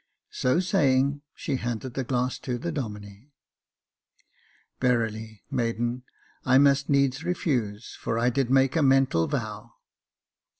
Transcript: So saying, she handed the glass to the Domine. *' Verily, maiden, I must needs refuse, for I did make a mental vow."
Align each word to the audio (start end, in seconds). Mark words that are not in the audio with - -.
So 0.31 0.59
saying, 0.59 1.21
she 1.35 1.57
handed 1.57 1.93
the 1.93 2.03
glass 2.03 2.39
to 2.39 2.57
the 2.57 2.71
Domine. 2.71 3.29
*' 4.05 4.81
Verily, 4.81 5.43
maiden, 5.51 6.05
I 6.43 6.57
must 6.57 6.89
needs 6.89 7.23
refuse, 7.23 7.99
for 8.01 8.17
I 8.17 8.31
did 8.31 8.49
make 8.49 8.75
a 8.75 8.81
mental 8.81 9.27
vow." 9.27 9.73